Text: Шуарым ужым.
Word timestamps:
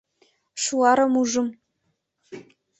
Шуарым 0.63 1.13
ужым. 1.21 1.47